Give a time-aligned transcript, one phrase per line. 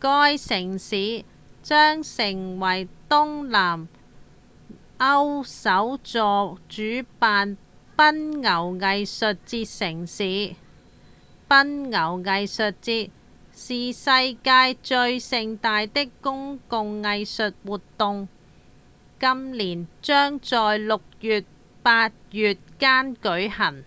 [0.00, 1.22] 該城市
[1.62, 3.88] 將成為東南
[4.98, 6.80] 歐首座主
[7.18, 7.58] 辦
[7.94, 8.48] 奔牛
[8.78, 10.56] 藝術節城市
[11.46, 13.10] 奔牛藝術節
[13.52, 18.28] 是世界上最盛大的公共藝術活動
[19.20, 21.46] 今年將在六月到
[21.82, 23.84] 八月間舉辦